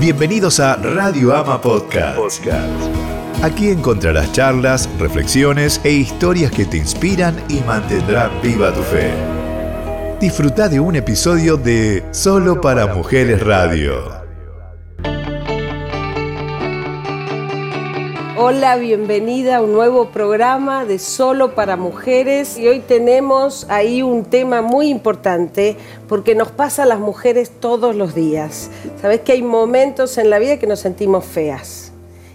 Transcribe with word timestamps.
Bienvenidos 0.00 0.60
a 0.60 0.76
Radio 0.76 1.36
Ama 1.36 1.60
Podcast. 1.60 2.46
Aquí 3.42 3.68
encontrarás 3.68 4.32
charlas, 4.32 4.88
reflexiones 4.98 5.78
e 5.84 5.92
historias 5.92 6.50
que 6.52 6.64
te 6.64 6.78
inspiran 6.78 7.36
y 7.50 7.60
mantendrán 7.60 8.30
viva 8.42 8.72
tu 8.72 8.80
fe. 8.80 9.12
Disfruta 10.18 10.70
de 10.70 10.80
un 10.80 10.96
episodio 10.96 11.58
de 11.58 12.02
Solo 12.12 12.62
para 12.62 12.86
Mujeres 12.86 13.42
Radio. 13.42 14.19
Hola, 18.52 18.74
bienvenida 18.74 19.58
a 19.58 19.62
un 19.62 19.72
nuevo 19.72 20.06
programa 20.06 20.84
de 20.84 20.98
Solo 20.98 21.54
para 21.54 21.76
Mujeres 21.76 22.58
y 22.58 22.66
hoy 22.66 22.80
tenemos 22.80 23.64
ahí 23.70 24.02
un 24.02 24.24
tema 24.24 24.60
muy 24.60 24.88
importante 24.88 25.76
porque 26.08 26.34
nos 26.34 26.50
pasa 26.50 26.82
a 26.82 26.86
las 26.86 26.98
mujeres 26.98 27.52
todos 27.60 27.94
los 27.94 28.12
días. 28.12 28.68
Sabes 29.00 29.20
que 29.20 29.30
hay 29.30 29.42
momentos 29.42 30.18
en 30.18 30.30
la 30.30 30.40
vida 30.40 30.58
que 30.58 30.66
nos 30.66 30.80
sentimos 30.80 31.24
feas 31.26 31.92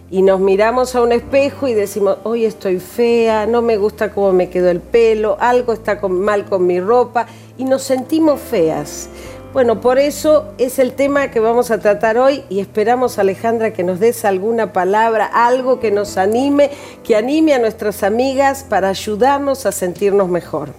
y 0.10 0.22
nos 0.22 0.40
miramos 0.40 0.96
a 0.96 1.02
un 1.02 1.12
espejo 1.12 1.68
y 1.68 1.74
decimos, 1.74 2.20
hoy 2.24 2.46
estoy 2.46 2.80
fea, 2.80 3.46
no 3.46 3.62
me 3.62 3.76
gusta 3.76 4.14
cómo 4.14 4.32
me 4.32 4.50
quedó 4.50 4.70
el 4.70 4.80
pelo, 4.80 5.36
algo 5.42 5.74
está 5.74 6.00
mal 6.08 6.46
con 6.46 6.66
mi 6.66 6.80
ropa 6.80 7.28
y 7.58 7.66
nos 7.66 7.84
sentimos 7.84 8.40
feas. 8.40 9.10
Bueno, 9.56 9.80
por 9.80 10.00
eso 10.00 10.52
es 10.58 10.80
el 10.80 10.92
tema 10.92 11.32
que 11.32 11.40
vamos 11.40 11.72
a 11.72 11.80
tratar 11.80 12.18
hoy 12.18 12.44
y 12.50 12.60
esperamos, 12.60 13.18
Alejandra, 13.20 13.72
que 13.72 13.86
nos 13.86 14.02
des 14.02 14.26
alguna 14.26 14.74
palabra, 14.74 15.28
algo 15.28 15.80
que 15.80 15.92
nos 15.92 16.18
anime, 16.18 16.72
que 17.06 17.16
anime 17.16 17.54
a 17.54 17.60
nuestras 17.60 18.04
amigas 18.04 18.66
para 18.68 18.90
ayudarnos 18.90 19.66
a 19.66 19.72
sentirnos 19.72 20.28
mejor. 20.28 20.72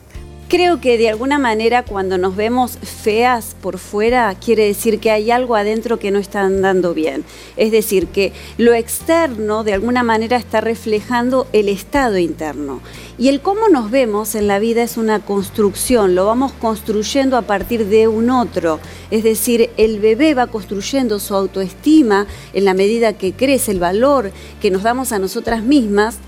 Creo 0.49 0.81
que 0.81 0.97
de 0.97 1.09
alguna 1.09 1.41
manera 1.41 1.83
cuando 1.83 2.19
nos 2.19 2.37
vemos 2.37 2.79
feas 2.79 3.57
por 3.61 3.79
fuera 3.79 4.33
quiere 4.37 4.65
decir 4.65 5.01
que 5.01 5.11
hay 5.11 5.33
algo 5.33 5.57
adentro 5.57 5.99
que 5.99 6.13
no 6.13 6.21
está 6.21 6.43
andando 6.43 6.95
bien. 6.95 7.25
Es 7.57 7.73
decir, 7.73 8.07
que 8.07 8.33
lo 8.57 8.73
externo 8.73 9.65
de 9.65 9.73
alguna 9.73 10.05
manera 10.05 10.37
está 10.37 10.61
reflejando 10.61 11.49
el 11.53 11.69
estado 11.69 12.17
interno. 12.19 12.81
Y 13.19 13.27
el 13.27 13.41
cómo 13.41 13.69
nos 13.69 13.91
vemos 13.91 14.37
en 14.37 14.47
la 14.47 14.61
vida 14.61 14.85
es 14.85 14.97
una 14.97 15.19
construcción, 15.19 16.15
lo 16.15 16.27
vamos 16.27 16.53
construyendo 16.53 17.37
a 17.37 17.43
partir 17.43 17.87
de 17.87 18.07
un 18.07 18.31
otro. 18.31 18.79
Es 19.11 19.25
decir, 19.25 19.71
el 19.77 19.99
bebé 19.99 20.35
va 20.35 20.47
construyendo 20.47 21.19
su 21.19 21.35
autoestima 21.35 22.29
en 22.53 22.65
la 22.65 22.75
medida 22.75 23.15
que 23.15 23.33
crece 23.33 23.73
el 23.73 23.81
valor 23.81 24.31
que 24.61 24.71
nos 24.71 24.85
damos 24.85 25.11
a 25.11 25.19
nosotras 25.19 25.65
mismas 25.65 26.21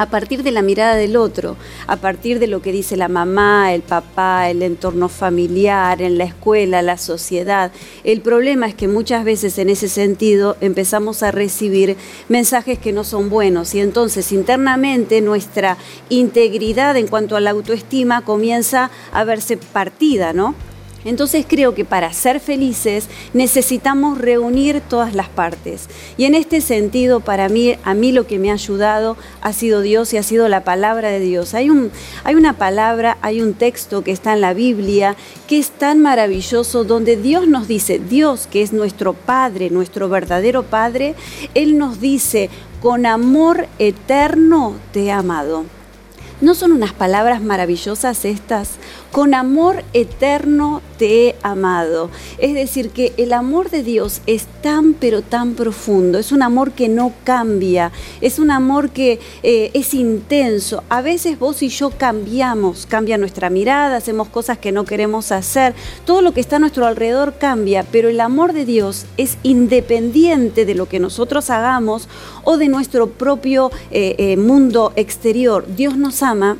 a 0.00 0.06
partir 0.06 0.42
de 0.42 0.50
la 0.50 0.62
mirada 0.62 0.94
del 0.94 1.14
otro, 1.14 1.58
a 1.86 1.96
partir 1.96 2.38
de 2.38 2.46
lo 2.46 2.62
que 2.62 2.72
dice 2.72 2.96
la 2.96 3.08
mamá, 3.08 3.74
el 3.74 3.82
papá, 3.82 4.48
el 4.48 4.62
entorno 4.62 5.10
familiar, 5.10 6.00
en 6.00 6.16
la 6.16 6.24
escuela, 6.24 6.80
la 6.80 6.96
sociedad. 6.96 7.70
El 8.02 8.22
problema 8.22 8.66
es 8.66 8.74
que 8.74 8.88
muchas 8.88 9.24
veces 9.26 9.58
en 9.58 9.68
ese 9.68 9.90
sentido 9.90 10.56
empezamos 10.62 11.22
a 11.22 11.32
recibir 11.32 11.98
mensajes 12.30 12.78
que 12.78 12.94
no 12.94 13.04
son 13.04 13.28
buenos 13.28 13.74
y 13.74 13.80
entonces 13.80 14.32
internamente 14.32 15.20
nuestra 15.20 15.76
integridad 16.08 16.96
en 16.96 17.06
cuanto 17.06 17.36
a 17.36 17.40
la 17.40 17.50
autoestima 17.50 18.22
comienza 18.22 18.90
a 19.12 19.24
verse 19.24 19.58
partida, 19.58 20.32
¿no? 20.32 20.54
Entonces 21.04 21.46
creo 21.48 21.74
que 21.74 21.84
para 21.84 22.12
ser 22.12 22.40
felices 22.40 23.08
necesitamos 23.32 24.18
reunir 24.18 24.80
todas 24.80 25.14
las 25.14 25.28
partes. 25.28 25.88
Y 26.16 26.24
en 26.24 26.34
este 26.34 26.60
sentido, 26.60 27.20
para 27.20 27.48
mí, 27.48 27.76
a 27.84 27.94
mí 27.94 28.12
lo 28.12 28.26
que 28.26 28.38
me 28.38 28.50
ha 28.50 28.54
ayudado 28.54 29.16
ha 29.40 29.52
sido 29.52 29.80
Dios 29.80 30.12
y 30.12 30.18
ha 30.18 30.22
sido 30.22 30.48
la 30.48 30.64
palabra 30.64 31.08
de 31.08 31.20
Dios. 31.20 31.54
Hay, 31.54 31.70
un, 31.70 31.90
hay 32.24 32.34
una 32.34 32.54
palabra, 32.54 33.16
hay 33.22 33.40
un 33.40 33.54
texto 33.54 34.04
que 34.04 34.12
está 34.12 34.34
en 34.34 34.40
la 34.40 34.52
Biblia 34.52 35.16
que 35.48 35.58
es 35.58 35.70
tan 35.70 36.00
maravilloso 36.00 36.84
donde 36.84 37.16
Dios 37.16 37.48
nos 37.48 37.66
dice, 37.66 37.98
Dios 37.98 38.46
que 38.46 38.62
es 38.62 38.72
nuestro 38.72 39.14
Padre, 39.14 39.70
nuestro 39.70 40.08
verdadero 40.08 40.64
Padre, 40.64 41.14
Él 41.54 41.78
nos 41.78 42.00
dice, 42.00 42.50
con 42.82 43.06
amor 43.06 43.66
eterno 43.78 44.74
te 44.92 45.04
he 45.04 45.12
amado. 45.12 45.64
¿No 46.40 46.54
son 46.54 46.72
unas 46.72 46.94
palabras 46.94 47.42
maravillosas 47.42 48.24
estas? 48.24 48.78
Con 49.12 49.34
amor 49.34 49.82
eterno 49.92 50.82
te 50.96 51.28
he 51.28 51.36
amado. 51.42 52.10
Es 52.38 52.54
decir, 52.54 52.90
que 52.90 53.12
el 53.16 53.32
amor 53.32 53.70
de 53.70 53.82
Dios 53.82 54.20
es 54.26 54.46
tan 54.62 54.94
pero 54.94 55.22
tan 55.22 55.54
profundo, 55.54 56.18
es 56.18 56.30
un 56.30 56.42
amor 56.42 56.72
que 56.72 56.88
no 56.88 57.12
cambia, 57.24 57.90
es 58.20 58.38
un 58.38 58.50
amor 58.50 58.90
que 58.90 59.18
eh, 59.42 59.70
es 59.74 59.94
intenso. 59.94 60.84
A 60.88 61.02
veces 61.02 61.38
vos 61.38 61.62
y 61.62 61.68
yo 61.68 61.90
cambiamos, 61.90 62.86
cambia 62.86 63.18
nuestra 63.18 63.50
mirada, 63.50 63.96
hacemos 63.96 64.28
cosas 64.28 64.58
que 64.58 64.72
no 64.72 64.84
queremos 64.84 65.32
hacer, 65.32 65.74
todo 66.04 66.22
lo 66.22 66.32
que 66.32 66.40
está 66.40 66.56
a 66.56 66.60
nuestro 66.60 66.86
alrededor 66.86 67.34
cambia, 67.38 67.84
pero 67.90 68.08
el 68.08 68.20
amor 68.20 68.52
de 68.52 68.64
Dios 68.64 69.06
es 69.16 69.38
independiente 69.42 70.66
de 70.66 70.74
lo 70.74 70.86
que 70.86 71.00
nosotros 71.00 71.50
hagamos 71.50 72.08
o 72.44 72.58
de 72.58 72.68
nuestro 72.68 73.08
propio 73.08 73.70
eh, 73.90 74.14
eh, 74.18 74.36
mundo 74.36 74.92
exterior. 74.96 75.66
Dios 75.74 75.96
nos 75.96 76.22
ama 76.22 76.58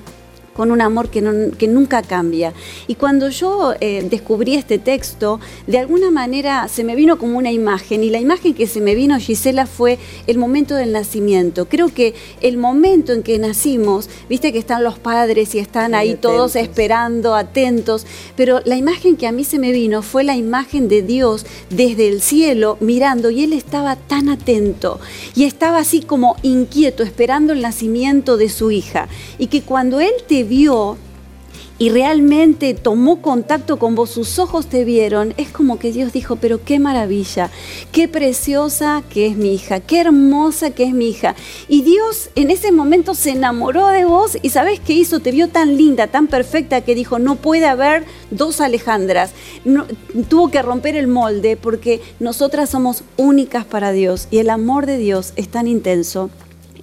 con 0.55 0.71
un 0.71 0.81
amor 0.81 1.09
que, 1.09 1.22
que 1.59 1.69
nunca 1.69 2.03
cambia. 2.03 2.53
Y 2.87 2.97
cuando 2.97 3.28
yo 3.28 3.75
eh, 3.81 4.06
descubrí 4.09 4.55
este 4.55 4.78
texto, 4.78 5.41
de 5.66 5.78
alguna 5.78 6.11
manera 6.11 6.69
se 6.69 6.84
me 6.84 6.94
vino 6.97 7.19
como 7.19 7.38
una 7.38 7.50
imagen, 7.50 8.03
y 8.05 8.11
la 8.11 8.21
imagen 8.21 8.55
que 8.55 8.66
se 8.66 8.81
me 8.81 8.94
vino, 8.94 9.19
Gisela, 9.19 9.66
fue 9.66 9.99
el 10.27 10.38
momento 10.38 10.75
del 10.75 10.93
nacimiento. 10.93 11.66
Creo 11.66 11.88
que 11.88 12.15
el 12.41 12.56
momento 12.56 13.12
en 13.12 13.22
que 13.22 13.38
nacimos, 13.38 14.09
viste 14.28 14.53
que 14.53 14.59
están 14.59 14.84
los 14.84 14.99
padres 14.99 15.55
y 15.55 15.59
están 15.59 15.94
ahí 15.94 16.15
todos 16.15 16.56
esperando, 16.56 17.34
atentos, 17.34 18.06
pero 18.37 18.61
la 18.65 18.77
imagen 18.77 19.17
que 19.17 19.27
a 19.27 19.32
mí 19.32 19.44
se 19.44 19.59
me 19.59 19.72
vino 19.72 20.03
fue 20.03 20.25
la 20.25 20.37
imagen 20.37 20.88
de 20.88 21.03
Dios 21.03 21.47
desde 21.71 22.09
el 22.09 22.21
cielo 22.21 22.77
mirando, 22.81 23.31
y 23.31 23.44
Él 23.44 23.53
estaba 23.53 23.97
tan 23.97 24.28
atento, 24.28 25.00
y 25.34 25.44
estaba 25.44 25.78
así 25.78 26.00
como 26.00 26.37
inquieto, 26.43 27.03
esperando 27.03 27.53
el 27.53 27.62
nacimiento 27.62 28.37
de 28.37 28.49
su 28.49 28.71
hija, 28.71 29.09
y 29.38 29.47
que 29.47 29.62
cuando 29.62 30.00
Él 30.00 30.12
te 30.27 30.39
vio 30.44 30.96
y 31.80 31.88
realmente 31.88 32.74
tomó 32.74 33.22
contacto 33.22 33.78
con 33.78 33.94
vos, 33.94 34.10
sus 34.10 34.38
ojos 34.38 34.66
te 34.66 34.84
vieron, 34.84 35.32
es 35.38 35.48
como 35.48 35.78
que 35.78 35.92
Dios 35.92 36.12
dijo, 36.12 36.36
pero 36.36 36.62
qué 36.62 36.78
maravilla, 36.78 37.50
qué 37.90 38.06
preciosa 38.06 39.02
que 39.08 39.26
es 39.26 39.34
mi 39.34 39.54
hija, 39.54 39.80
qué 39.80 40.02
hermosa 40.02 40.72
que 40.72 40.84
es 40.84 40.92
mi 40.92 41.08
hija. 41.08 41.34
Y 41.68 41.80
Dios 41.80 42.28
en 42.34 42.50
ese 42.50 42.70
momento 42.70 43.14
se 43.14 43.30
enamoró 43.30 43.86
de 43.86 44.04
vos 44.04 44.36
y 44.42 44.50
sabes 44.50 44.78
qué 44.78 44.92
hizo, 44.92 45.20
te 45.20 45.30
vio 45.30 45.48
tan 45.48 45.78
linda, 45.78 46.08
tan 46.08 46.26
perfecta 46.26 46.82
que 46.82 46.94
dijo, 46.94 47.18
no 47.18 47.36
puede 47.36 47.64
haber 47.64 48.04
dos 48.30 48.60
Alejandras. 48.60 49.30
tuvo 50.28 50.50
que 50.50 50.60
romper 50.60 50.96
el 50.96 51.06
molde 51.06 51.56
porque 51.56 52.02
nosotras 52.18 52.68
somos 52.68 53.04
únicas 53.16 53.64
para 53.64 53.92
Dios 53.92 54.28
y 54.30 54.36
el 54.36 54.50
amor 54.50 54.84
de 54.84 54.98
Dios 54.98 55.32
es 55.36 55.48
tan 55.48 55.66
intenso 55.66 56.28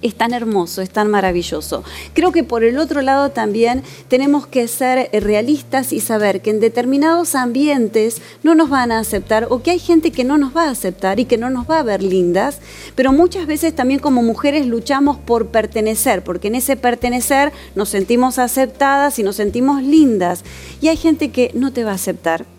es 0.02 0.14
tan 0.14 0.32
hermoso, 0.32 0.82
es 0.82 0.90
tan 0.90 1.10
maravilloso. 1.10 1.84
Creo 2.14 2.32
que 2.32 2.44
por 2.44 2.64
el 2.64 2.78
otro 2.78 3.02
lado 3.02 3.30
también 3.30 3.82
tenemos 4.08 4.46
que 4.46 4.68
ser 4.68 5.10
eh, 5.12 5.20
realistas 5.20 5.92
y 5.92 6.00
saber 6.00 6.40
que 6.40 6.50
en 6.50 6.60
determinados 6.60 7.34
ambientes 7.34 8.20
no 8.42 8.54
nos 8.54 8.70
van 8.70 8.92
a 8.92 8.98
aceptar 8.98 9.46
o 9.50 9.62
que 9.62 9.70
hay 9.72 9.78
gente 9.78 10.10
que 10.10 10.24
no 10.24 10.38
nos 10.38 10.56
va 10.56 10.64
a 10.64 10.70
aceptar 10.70 11.20
y 11.20 11.24
que 11.24 11.38
no 11.38 11.50
nos 11.50 11.68
va 11.68 11.80
a 11.80 11.82
ver 11.82 12.02
lindas, 12.02 12.58
pero 12.94 13.12
muchas 13.12 13.46
veces 13.46 13.74
también 13.74 14.00
como 14.00 14.22
mujeres 14.22 14.66
luchamos 14.66 15.16
por 15.16 15.48
pertenecer, 15.48 16.22
porque 16.22 16.48
en 16.48 16.56
ese 16.56 16.76
pertenecer 16.76 17.52
nos 17.74 17.88
sentimos 17.88 18.38
aceptadas 18.38 19.18
y 19.18 19.22
nos 19.22 19.36
sentimos 19.36 19.82
lindas. 19.82 20.44
Y 20.80 20.88
hay 20.88 20.96
gente 20.96 21.30
que 21.30 21.50
no 21.54 21.72
te 21.72 21.84
va 21.84 21.92
a 21.92 21.94
aceptar 21.94 22.57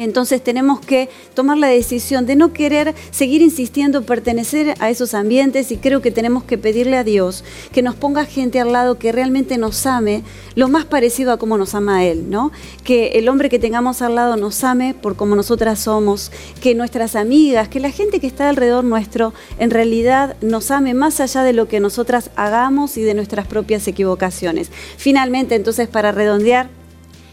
entonces 0.00 0.42
tenemos 0.42 0.80
que 0.80 1.08
tomar 1.34 1.58
la 1.58 1.68
decisión 1.68 2.26
de 2.26 2.34
no 2.34 2.52
querer 2.52 2.94
seguir 3.10 3.42
insistiendo, 3.42 4.02
pertenecer 4.02 4.74
a 4.80 4.90
esos 4.90 5.14
ambientes 5.14 5.70
y 5.70 5.76
creo 5.76 6.00
que 6.00 6.10
tenemos 6.10 6.42
que 6.44 6.58
pedirle 6.58 6.96
a 6.96 7.04
Dios 7.04 7.44
que 7.72 7.82
nos 7.82 7.94
ponga 7.94 8.24
gente 8.24 8.60
al 8.60 8.72
lado 8.72 8.98
que 8.98 9.12
realmente 9.12 9.58
nos 9.58 9.86
ame 9.86 10.22
lo 10.54 10.68
más 10.68 10.84
parecido 10.84 11.32
a 11.32 11.38
como 11.38 11.58
nos 11.58 11.74
ama 11.74 12.04
Él, 12.04 12.30
¿no? 12.30 12.50
Que 12.82 13.18
el 13.18 13.28
hombre 13.28 13.48
que 13.48 13.58
tengamos 13.58 14.02
al 14.02 14.14
lado 14.14 14.36
nos 14.36 14.64
ame 14.64 14.94
por 14.94 15.16
como 15.16 15.36
nosotras 15.36 15.80
somos, 15.80 16.32
que 16.60 16.74
nuestras 16.74 17.14
amigas, 17.14 17.68
que 17.68 17.80
la 17.80 17.90
gente 17.90 18.20
que 18.20 18.26
está 18.26 18.48
alrededor 18.48 18.84
nuestro 18.84 19.34
en 19.58 19.70
realidad 19.70 20.36
nos 20.40 20.70
ame 20.70 20.94
más 20.94 21.20
allá 21.20 21.42
de 21.42 21.52
lo 21.52 21.68
que 21.68 21.80
nosotras 21.80 22.30
hagamos 22.36 22.96
y 22.96 23.02
de 23.02 23.14
nuestras 23.14 23.46
propias 23.46 23.86
equivocaciones. 23.86 24.70
Finalmente, 24.96 25.54
entonces, 25.54 25.88
para 25.88 26.12
redondear, 26.12 26.68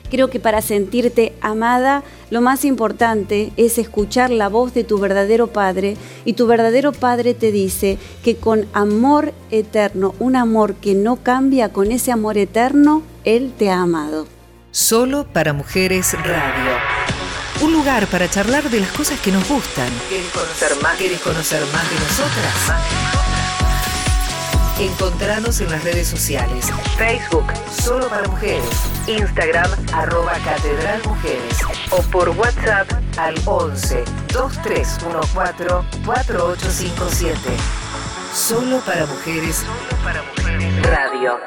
Creo 0.09 0.29
que 0.29 0.39
para 0.39 0.61
sentirte 0.61 1.33
amada, 1.41 2.03
lo 2.29 2.41
más 2.41 2.65
importante 2.65 3.51
es 3.57 3.77
escuchar 3.77 4.29
la 4.29 4.49
voz 4.49 4.73
de 4.73 4.83
tu 4.83 4.99
verdadero 4.99 5.47
Padre 5.47 5.97
y 6.25 6.33
tu 6.33 6.47
verdadero 6.47 6.91
Padre 6.91 7.33
te 7.33 7.51
dice 7.51 7.97
que 8.23 8.35
con 8.37 8.67
amor 8.73 9.33
eterno, 9.51 10.15
un 10.19 10.35
amor 10.35 10.75
que 10.75 10.93
no 10.93 11.17
cambia, 11.17 11.69
con 11.69 11.91
ese 11.91 12.11
amor 12.11 12.37
eterno, 12.37 13.01
Él 13.23 13.53
te 13.57 13.69
ha 13.69 13.81
amado. 13.81 14.27
Solo 14.71 15.25
para 15.31 15.53
Mujeres 15.53 16.13
Radio. 16.13 16.77
Un 17.61 17.73
lugar 17.73 18.05
para 18.07 18.29
charlar 18.29 18.69
de 18.69 18.79
las 18.79 18.91
cosas 18.91 19.19
que 19.19 19.31
nos 19.31 19.47
gustan. 19.49 19.89
¿Quieres 20.07 20.29
conocer 20.31 20.83
más? 20.83 20.97
¿Quieres 20.97 21.19
conocer 21.21 21.61
más 21.73 21.89
de 21.89 21.95
nosotras? 21.95 23.26
Encontranos 24.79 25.59
en 25.59 25.71
las 25.71 25.83
redes 25.83 26.07
sociales. 26.07 26.67
Facebook, 26.97 27.45
Solo 27.83 28.07
para 28.09 28.27
Mujeres. 28.27 28.69
Instagram, 29.07 29.71
arroba 29.91 30.33
Catedral 30.45 31.01
Mujeres. 31.03 31.57
O 31.89 32.01
por 32.11 32.29
WhatsApp 32.29 32.87
al 33.17 33.33
11 33.45 34.03
2314 34.31 36.03
4857. 36.05 37.39
Solo 38.31 38.79
para 38.81 39.07
Mujeres. 39.07 39.55
Solo 39.65 40.03
para 40.03 40.21
Mujeres. 40.21 40.87
Radio. 40.87 41.39